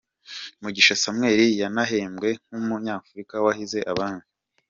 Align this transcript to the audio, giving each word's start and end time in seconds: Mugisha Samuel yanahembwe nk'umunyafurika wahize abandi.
Mugisha 0.61 0.95
Samuel 1.03 1.39
yanahembwe 1.61 2.29
nk'umunyafurika 2.47 3.35
wahize 3.45 3.79
abandi. 3.91 4.25